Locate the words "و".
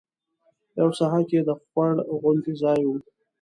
2.85-2.91